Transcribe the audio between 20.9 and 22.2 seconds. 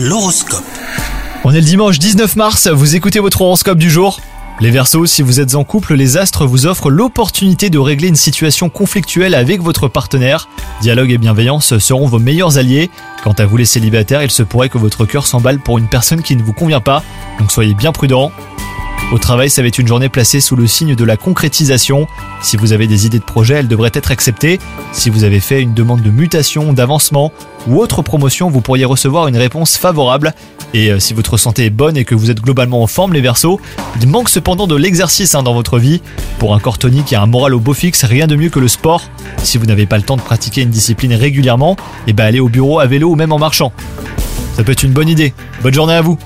de la concrétisation.